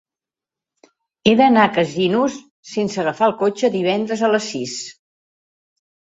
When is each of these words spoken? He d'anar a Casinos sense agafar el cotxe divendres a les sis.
He 1.25 1.33
d'anar 1.41 1.65
a 1.67 1.73
Casinos 1.73 2.37
sense 2.69 3.01
agafar 3.03 3.27
el 3.31 3.35
cotxe 3.41 3.69
divendres 3.75 4.23
a 4.25 4.31
les 4.37 4.47
sis. 4.55 4.73